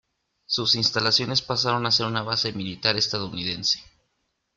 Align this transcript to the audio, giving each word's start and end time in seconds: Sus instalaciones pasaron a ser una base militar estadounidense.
Sus 0.47 0.73
instalaciones 0.73 1.43
pasaron 1.43 1.85
a 1.85 1.91
ser 1.91 2.07
una 2.07 2.23
base 2.23 2.51
militar 2.53 2.97
estadounidense. 2.97 3.83